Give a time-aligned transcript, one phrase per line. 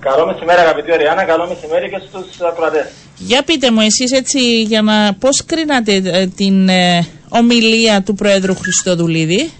[0.00, 2.86] Καλό μεσημέρι αγαπητή Οριάννα, καλό μεσημέρι και στους ακροατές.
[3.16, 8.54] Για πείτε μου εσείς έτσι για να πώς κρίνατε ε, την ε, ομιλία του Πρόεδρου
[8.56, 9.50] Χριστοδουλίδη;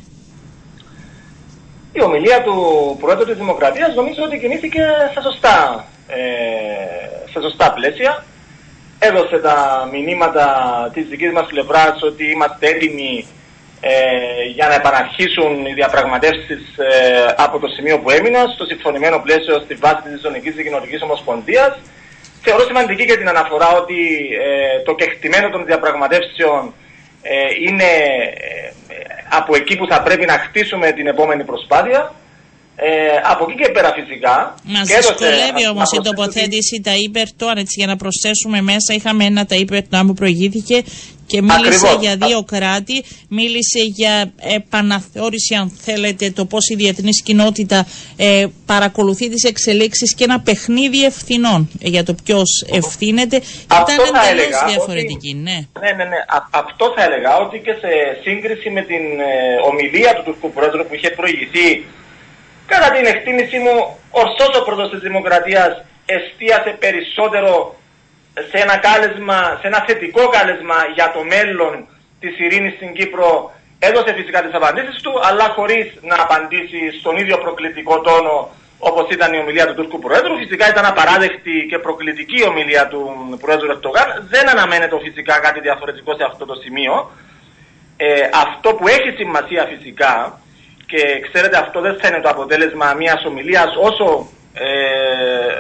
[1.92, 2.56] Η ομιλία του
[3.00, 8.24] Πρόεδρου της Δημοκρατίας νομίζω ότι κινήθηκε στα σωστά, ε, στα σωστά πλαίσια.
[8.98, 10.46] Έδωσε τα μηνύματα
[10.94, 13.26] της δικής μας πλευράς ότι είμαστε έτοιμοι
[13.80, 13.92] ε,
[14.54, 19.74] για να επαναρχίσουν οι διαπραγματεύσεις ε, από το σημείο που έμειναν στο συμφωνημένο πλαίσιο στη
[19.74, 21.72] βάση της Ζωνικής Δικοινοτικής Ομοσπονδίας.
[22.44, 24.00] Θεωρώ σημαντική και την αναφορά ότι
[24.46, 26.62] ε, το κεκτημένο των διαπραγματεύσεων
[27.22, 27.34] ε,
[27.66, 27.90] είναι
[29.30, 32.14] από εκεί που θα πρέπει να χτίσουμε την επόμενη προσπάθεια.
[32.82, 32.88] Ε,
[33.32, 34.54] από εκεί και πέρα φυσικά.
[34.64, 38.94] Μα δυσκολεύει όμως η τοποθέτηση τα υπερτών, έτσι για να προσθέσουμε μέσα.
[38.94, 40.82] Είχαμε ένα τα υπερτών που προηγήθηκε
[41.30, 47.86] και μίλησε για δύο κράτη, μίλησε για επαναθεώρηση αν θέλετε το πώς η διεθνής κοινότητα
[48.16, 53.36] ε, παρακολουθεί τις εξελίξεις και ένα παιχνίδι ευθυνών ε, για το ποιος ευθύνεται.
[53.66, 55.42] Αυτό Ήταν εντελώς διαφορετική, ότι...
[55.46, 55.58] ναι.
[55.82, 56.18] Ναι, ναι, ναι.
[56.62, 57.90] αυτό θα έλεγα ότι και σε
[58.24, 59.32] σύγκριση με την ε,
[59.70, 61.68] ομιλία του Τουρκού Πρόεδρου που είχε προηγηθεί
[62.72, 63.76] κατά την εκτίμησή μου
[64.24, 65.72] ωστόσο ο πρόεδρος της Δημοκρατίας
[66.16, 67.79] εστίασε περισσότερο
[68.34, 71.86] σε ένα, κάλεσμα, σε ένα θετικό κάλεσμα για το μέλλον
[72.20, 77.38] της ειρήνης στην Κύπρο έδωσε φυσικά τις απαντήσεις του αλλά χωρίς να απαντήσει στον ίδιο
[77.38, 80.36] προκλητικό τόνο όπως ήταν η ομιλία του Τούρκου Προέδρου.
[80.38, 83.00] Φυσικά ήταν απαράδεκτη και προκλητική η ομιλία του
[83.40, 84.26] Προέδρου Ερτογάν.
[84.28, 87.10] Δεν αναμένεται φυσικά κάτι διαφορετικό σε αυτό το σημείο.
[87.96, 90.40] Ε, αυτό που έχει σημασία φυσικά
[90.86, 94.66] και ξέρετε αυτό δεν θα είναι το αποτέλεσμα μιας ομιλίας όσο ε,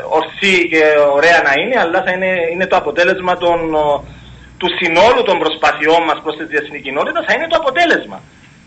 [0.08, 0.82] ορθή και
[1.14, 3.58] ωραία να είναι, αλλά θα είναι, είναι το αποτέλεσμα των,
[4.58, 8.20] του συνόλου των προσπαθειών μας προς τη διεθνή κοινότητα, θα είναι το αποτέλεσμα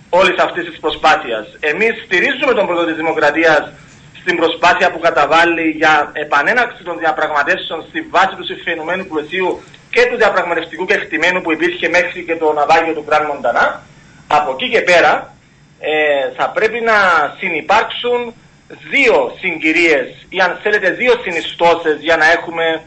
[0.09, 1.45] όλης αυτής της προσπάθειας.
[1.59, 3.71] Εμείς στηρίζουμε τον πρώτο της Δημοκρατίας
[4.19, 10.17] στην προσπάθεια που καταβάλει για επανέναξη των διαπραγματεύσεων στη βάση του συμφωνημένου πλαισίου και του
[10.17, 13.81] διαπραγματευτικού κεκτημένου που υπήρχε μέχρι και το ναυάγιο του Γκραν Μοντανά.
[14.27, 15.33] Από εκεί και πέρα
[15.79, 15.93] ε,
[16.37, 16.97] θα πρέπει να
[17.39, 18.33] συνεπάρξουν
[18.67, 22.81] δύο συγκυρίες ή αν θέλετε δύο συνιστώσεις για να έχουμε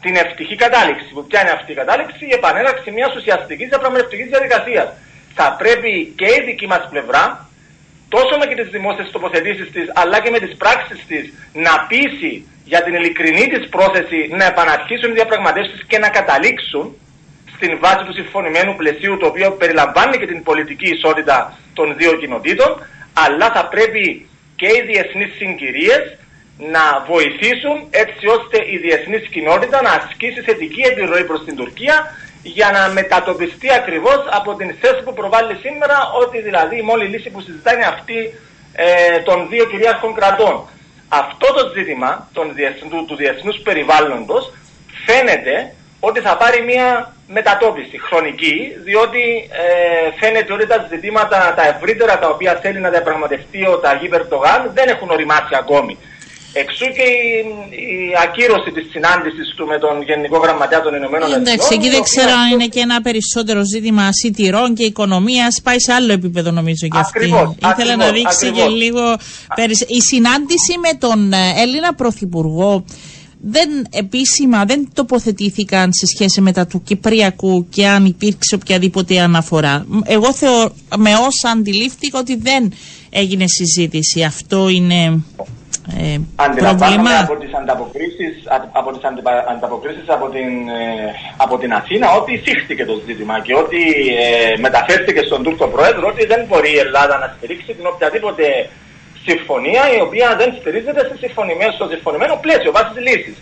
[0.00, 1.04] την ευτυχή κατάληξη.
[1.14, 4.88] Που ποια είναι αυτή η κατάληξη, η επανέναρξη μιας ουσιαστικής διαπραγματευτικής διαδικασίας.
[5.34, 7.48] Θα πρέπει και η δική μας πλευρά,
[8.08, 12.46] τόσο με και τις δημόσιες τοποθετήσεις της, αλλά και με τις πράξεις της, να πείσει
[12.64, 16.96] για την ειλικρινή της πρόθεση να επαναρχίσουν οι διαπραγματεύσεις και να καταλήξουν
[17.54, 22.86] στην βάση του συμφωνημένου πλαισίου, το οποίο περιλαμβάνει και την πολιτική ισότητα των δύο κοινοτήτων,
[23.12, 24.28] αλλά θα πρέπει
[24.58, 26.04] και οι διεθνείς συγκυρίες
[26.74, 31.96] να βοηθήσουν έτσι ώστε η διεθνής κοινότητα να ασκήσει θετική επιρροή προς την Τουρκία
[32.42, 37.30] για να μετατοπιστεί ακριβώς από την θέση που προβάλλει σήμερα ότι δηλαδή η μόνη λύση
[37.30, 38.18] που συζητάει είναι αυτή
[38.72, 40.54] ε, των δύο κυρίαρχων κρατών.
[41.08, 44.52] Αυτό το ζήτημα των διεθνού, του διεθνούς περιβάλλοντος
[45.06, 49.22] φαίνεται ότι θα πάρει μια μετατόπιση χρονική, διότι
[49.62, 54.70] ε, φαίνεται ότι τα ζητήματα τα ευρύτερα τα οποία θέλει να διαπραγματευτεί ο Ταγί Περτογάν
[54.74, 55.96] δεν έχουν οριμάσει ακόμη.
[56.52, 57.28] Εξού και η,
[57.70, 61.46] η ακύρωση της συνάντησης του με τον Γενικό Γραμματέα των Ηνωμένων Εθνών.
[61.46, 65.60] Εντάξει, εκεί δεν ξέρω αν είναι και ένα περισσότερο ζήτημα σιτηρών και οικονομίας.
[65.62, 67.18] Πάει σε άλλο επίπεδο, νομίζω και αυτή.
[67.18, 69.16] Ακριβώς, Ήθελα να δείξει και λίγο.
[69.86, 72.84] Η συνάντηση με τον ε, Έλληνα Πρωθυπουργό
[73.40, 79.86] δεν επίσημα δεν τοποθετήθηκαν σε σχέση με τα του Κυπριακού και αν υπήρξε οποιαδήποτε αναφορά.
[80.04, 82.72] Εγώ θεω, με όσα αντιλήφθηκα ότι δεν
[83.10, 84.22] έγινε συζήτηση.
[84.22, 85.22] Αυτό είναι
[85.96, 86.18] ε,
[86.56, 87.18] πρόβλημα.
[87.20, 88.34] από τις ανταποκρίσεις
[88.72, 89.02] από, τις
[89.54, 93.82] ανταποκρίσεις από, την, ε, από την Αθήνα ότι θύχτηκε το ζήτημα και ότι
[94.24, 98.44] ε, μεταφέρθηκε στον Τούρκο Πρόεδρο ότι δεν μπορεί η Ελλάδα να στηρίξει την οποιαδήποτε
[99.30, 103.36] συμφωνία η οποία δεν στηρίζεται σε συμφωνημένο, στο συμφωνημένο πλαίσιο βάσει λύση.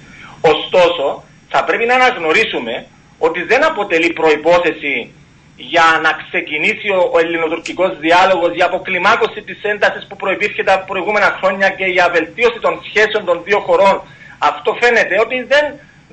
[0.52, 1.06] Ωστόσο,
[1.48, 2.86] θα πρέπει να αναγνωρίσουμε
[3.18, 5.12] ότι δεν αποτελεί προπόθεση
[5.56, 11.68] για να ξεκινήσει ο ελληνοτουρκικός διάλογος για αποκλιμάκωση της έντασης που προϋπήρχε τα προηγούμενα χρόνια
[11.68, 14.02] και για βελτίωση των σχέσεων των δύο χωρών.
[14.38, 15.64] Αυτό φαίνεται ότι δεν,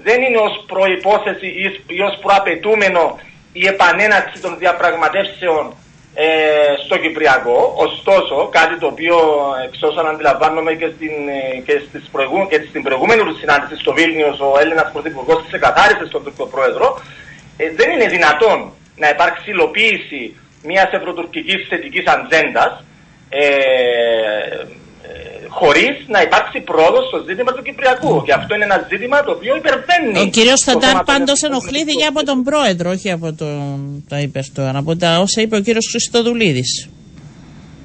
[0.04, 1.48] δεν είναι ως προϋπόθεση
[1.88, 3.20] ή ως προαπαιτούμενο
[3.54, 5.74] η επανέναξη των διαπραγματεύσεων
[6.14, 6.26] ε,
[6.86, 7.74] στο Κυπριακό.
[7.76, 9.18] Ωστόσο, κάτι το οποίο
[9.66, 13.94] εξ όσων αντιλαμβάνομαι και στην, ε, και στις προηγού, και στην προηγούμενη τους συνάντηση στο
[13.94, 17.02] Βίλνιος ο Έλληνας Πρωθυπουργός ξεκαθάρισε στον Τουρκικό Πρόεδρο,
[17.58, 22.84] ε, δεν είναι δυνατόν να υπάρξει υλοποίηση μιας ευρωτουρκικής θετικής ατζέντας
[23.30, 23.46] ε,
[25.60, 28.24] χωρίς να υπάρξει πρόοδος στο ζήτημα του Κυπριακού.
[28.26, 30.20] Και αυτό είναι ένα ζήτημα το οποίο υπερβαίνει.
[30.20, 30.58] Ο κ.
[30.58, 34.42] Σταντάρ πάντως ενοχλήθηκε από τον πρόεδρο, όχι από τον τα είπε
[34.74, 35.66] από τα όσα είπε ο κ.
[35.92, 36.64] Χριστοδουλίδη.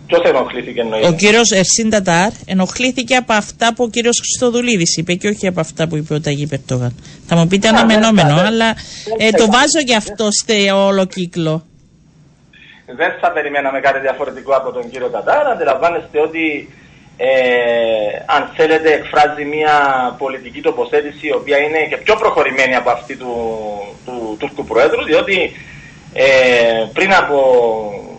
[0.07, 5.15] Ποιο ενοχλήθηκε εννοείται; Ο κύριος Ερσίν Τατάρ ενοχλήθηκε από αυτά που ο κύριος Χριστοδουλίδη είπε
[5.15, 6.95] και όχι από αυτά που είπε ο Ταγί Περτόγαν.
[7.27, 8.69] Θα μου πείτε αναμενόμενο, αλλά
[9.19, 11.67] ε, το βάζω και αυτό στο όλο κύκλο.
[12.97, 15.47] Δεν θα περιμέναμε κάτι διαφορετικό από τον κύριο Τατάρ.
[15.47, 16.69] Αντιλαμβάνεστε ότι
[17.21, 17.29] ε,
[18.27, 19.75] αν θέλετε εκφράζει μια
[20.19, 23.35] πολιτική τοποθέτηση η οποία είναι και πιο προχωρημένη από αυτή του,
[24.05, 25.53] του Τούρκου Προέδρου διότι
[26.13, 26.27] ε,
[26.93, 27.39] πριν από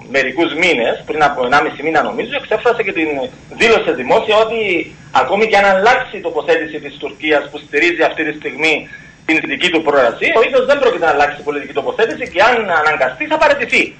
[0.09, 3.09] μερικούς μήνες, πριν από 1,5 μήνα νομίζω, εξέφρασε και την
[3.49, 4.59] δήλωσε δημόσια ότι
[5.11, 8.89] ακόμη και αν αλλάξει η τοποθέτηση της Τουρκίας που στηρίζει αυτή τη στιγμή
[9.25, 13.25] την δική του προεργασία, ο ίδιος δεν πρόκειται να αλλάξει πολιτική τοποθέτηση και αν αναγκαστεί
[13.25, 13.95] θα παραιτηθεί.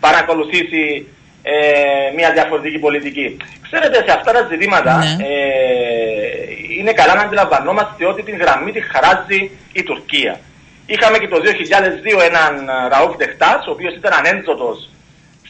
[0.00, 1.06] Παρακολουθήσει
[1.46, 3.36] ε, μια διαφορετική πολιτική.
[3.66, 5.24] Ξέρετε, σε αυτά τα ζητήματα ναι.
[5.24, 6.44] ε,
[6.78, 9.40] είναι καλά να αντιλαμβανόμαστε ότι την γραμμή τη χαράζει
[9.72, 10.40] η Τουρκία.
[10.86, 12.52] Είχαμε και το 2002 έναν
[12.92, 14.88] Ραούφ Δεχτάς, ο οποίος ήταν ανέντοτος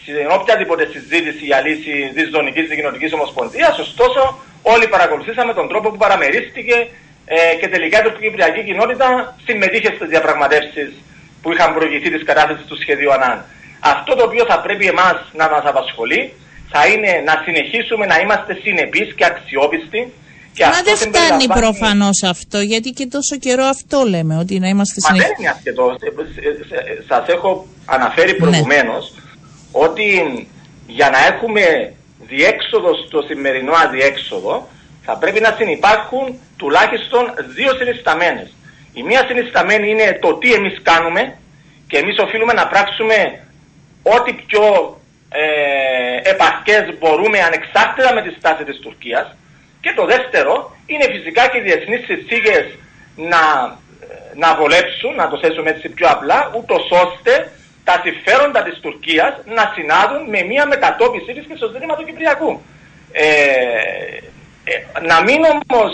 [0.00, 3.78] στην οποιαδήποτε συζήτηση για λύση της Ζωνική Δικοινοτική Ομοσπονδίας.
[3.78, 4.22] Ωστόσο,
[4.62, 6.76] όλοι παρακολουθήσαμε τον τρόπο που παραμερίστηκε
[7.26, 10.90] ε, και τελικά η Κυπριακή κοινότητα συμμετείχε στις διαπραγματεύσεις
[11.42, 13.44] που είχαν προηγηθεί της κατάθεσης του σχεδίου ΑΝΑΝ.
[13.92, 16.32] Αυτό το οποίο θα πρέπει εμάς να μας απασχολεί
[16.72, 20.12] θα είναι να συνεχίσουμε να είμαστε συνεπείς και αξιόπιστοι.
[20.56, 25.00] Και Μα δεν φτάνει προφανώς αυτό, γιατί και τόσο καιρό αυτό λέμε, ότι να είμαστε
[25.00, 25.22] συνεπεί.
[25.22, 25.84] Μα δεν είναι αρκετό.
[27.08, 29.14] Σας έχω αναφέρει προηγουμένως
[29.72, 30.08] ότι
[30.86, 34.68] για να έχουμε διέξοδο στο σημερινό αδιέξοδο
[35.04, 37.22] θα πρέπει να συνεπάρχουν τουλάχιστον
[37.56, 38.48] δύο συνισταμένες.
[38.92, 41.36] Η μία συνισταμένη είναι το τι εμείς κάνουμε
[41.86, 43.43] και εμείς οφείλουμε να πράξουμε
[44.04, 44.64] ό,τι πιο
[45.28, 49.36] ε, επαρκές μπορούμε ανεξάρτητα με τη στάση της Τουρκίας
[49.80, 52.64] και το δεύτερο είναι φυσικά και οι διεθνείς συνθήκες
[53.16, 53.42] να,
[54.34, 57.52] να βολέψουν, να το θέσουμε έτσι πιο απλά, ούτως ώστε
[57.84, 62.62] τα συμφέροντα της Τουρκίας να συνάδουν με μια μετατόπιση της και στο ζήτημα του Κυπριακού.
[63.12, 63.24] Ε,
[64.64, 64.74] ε,
[65.10, 65.92] να μην όμως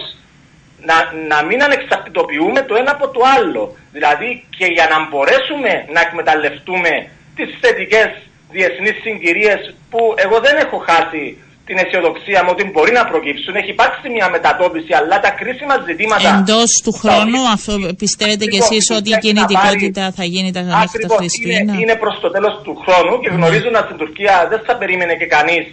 [0.89, 0.97] να,
[1.29, 3.77] να μην ανεξαρτητοποιούμε το ένα από το άλλο.
[3.93, 8.11] Δηλαδή και για να μπορέσουμε να εκμεταλλευτούμε τις θετικές
[8.51, 9.61] διεθνείς συγκυρίες
[9.91, 11.25] που εγώ δεν έχω χάσει
[11.71, 13.53] την αισιοδοξία μου ότι μπορεί να προκύψουν.
[13.61, 16.29] Έχει υπάρξει μια μετατόπιση, αλλά τα κρίσιμα ζητήματα.
[16.39, 17.73] Εντός του χρόνου, αυτό
[18.03, 21.73] πιστεύετε κι εσείς ότι η κινητικότητα θα γίνει τα, μέχρι τα Χριστούγεννα.
[21.73, 23.37] Είναι, είναι προς το τέλος του χρόνου και ναι.
[23.37, 25.65] γνωρίζοντας την Τουρκία, δεν θα περίμενε και κανείς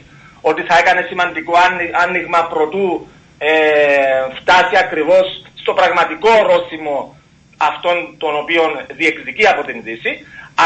[0.49, 1.53] ότι θα έκανε σημαντικό
[2.03, 3.07] άνοιγμα προτού
[3.37, 3.51] ε,
[4.39, 5.25] φτάσει ακριβώς
[5.61, 7.16] στο πραγματικό ορόσημο
[7.57, 8.69] αυτών των οποίων
[8.99, 10.11] διεκδικεί από την Δύση.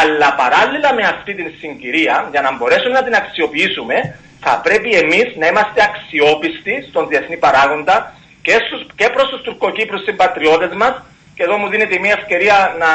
[0.01, 3.95] Αλλά παράλληλα με αυτή την συγκυρία, για να μπορέσουμε να την αξιοποιήσουμε,
[4.39, 10.03] θα πρέπει εμείς να είμαστε αξιόπιστοι στον διεθνή παράγοντα και, στους, και προς τους τουρκοκύπρους
[10.03, 11.03] συμπατριώτες μας
[11.35, 12.91] και εδώ μου δίνεται μια ευκαιρία να,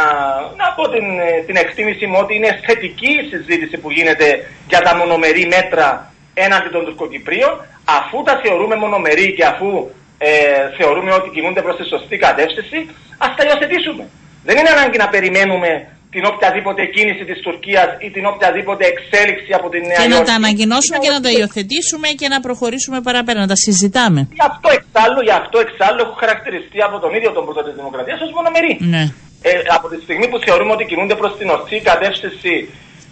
[0.56, 1.04] να πω την,
[1.46, 6.68] την εκτίμηση μου ότι είναι θετική η συζήτηση που γίνεται για τα μονομερή μέτρα έναντι
[6.68, 10.30] των Τουρκοκυπρίων αφού τα θεωρούμε μονομερή και αφού ε,
[10.78, 12.78] θεωρούμε ότι κινούνται προς τη σωστή κατεύθυνση
[13.24, 14.04] ας τα υιοθετήσουμε.
[14.48, 15.70] Δεν είναι ανάγκη να περιμένουμε
[16.14, 20.34] την οποιαδήποτε κίνηση της Τουρκίας ή την οποιαδήποτε εξέλιξη από την Νέα Και να τα
[20.40, 24.20] ανακοινώσουμε και να τα υιοθετήσουμε και να προχωρήσουμε παραπέρα, να τα συζητάμε.
[24.38, 28.18] Γι' αυτό εξάλλου, γι αυτό εξάλλου έχω χαρακτηριστεί από τον ίδιο τον πρώτο της Δημοκρατίας
[28.26, 28.72] ως μονομερή.
[28.94, 29.04] Ναι.
[29.48, 32.54] Ε, από τη στιγμή που θεωρούμε ότι κινούνται προς την ορθή κατεύθυνση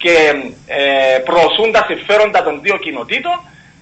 [0.02, 0.14] και
[0.78, 3.36] ε, προωθούν τα συμφέροντα των δύο κοινοτήτων,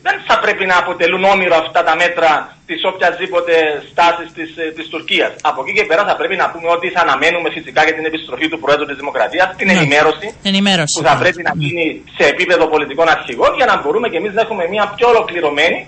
[0.06, 2.30] δεν θα πρέπει να αποτελούν όνειρο αυτά τα μέτρα
[2.68, 3.54] της οποιασδήποτε
[3.90, 5.32] στάσης της της ε, Τουρκίας.
[5.50, 8.46] Από εκεί και πέρα θα πρέπει να πούμε ότι θα αναμένουμε φυσικά για την επιστροφή
[8.52, 9.74] του Προέδρου της Δημοκρατίας την ναι.
[9.76, 11.84] ενημέρωση, ενημέρωση που θα πρέπει να γίνει
[12.16, 15.78] σε επίπεδο πολιτικών αρχηγών για να μπορούμε και εμείς να έχουμε μια πιο ολοκληρωμένη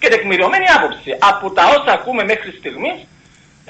[0.00, 1.10] και τεκμηριωμένη άποψη.
[1.32, 2.98] Από τα όσα ακούμε μέχρι στιγμής.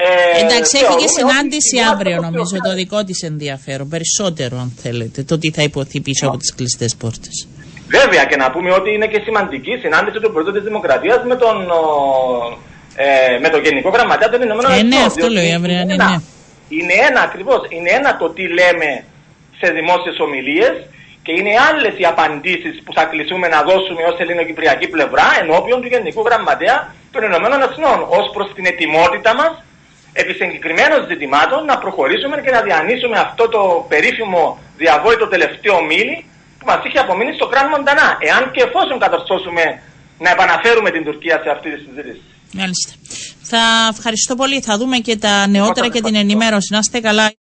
[0.01, 3.89] Ε, Εντάξει, έχει και συνάντηση αύριο νομίζω το δικό της ενδιαφέρον.
[3.89, 7.37] Περισσότερο, αν θέλετε, το τι θα υποθεί πίσω από τις κλειστές πόρτες.
[7.89, 11.37] Βέβαια και να πούμε ότι είναι και σημαντική η συνάντηση του Προέδρου της Δημοκρατίας με
[11.37, 11.57] τον,
[12.97, 14.93] ε, με τον Γενικό Γραμματέα των Ηνωμένων Εθνών.
[14.93, 15.85] Ε, ναι, αυτό λέω αύριο.
[15.85, 16.17] Ναι, ναι.
[16.69, 19.05] Είναι ένα ακριβώς, είναι ένα το τι λέμε
[19.61, 20.75] σε δημόσιες ομιλίες
[21.29, 25.89] και είναι άλλες οι απαντήσεις που θα κλεισούμε να δώσουμε ως ελληνοκυπριακή πλευρά ενώπιον του
[25.95, 26.77] Γενικού Γραμματέα
[27.13, 29.53] των Ηνωμένων Εθνών ως προς την ετοιμότητα μας
[30.13, 36.29] επί συγκεκριμένων ζητημάτων να προχωρήσουμε και να διανύσουμε αυτό το περίφημο διαβόητο τελευταίο μήλι που
[36.71, 38.09] μας είχε απομείνει στο κράνο Μοντανά.
[38.29, 39.65] Εάν και εφόσον κατορθώσουμε
[40.25, 42.23] να επαναφέρουμε την Τουρκία σε αυτή τη συζήτηση.
[42.53, 42.93] Μάλιστα.
[43.51, 43.63] Θα
[43.95, 44.61] ευχαριστώ πολύ.
[44.61, 46.69] Θα δούμε και τα νεότερα και την ενημέρωση.
[46.73, 47.33] Να είστε καλά.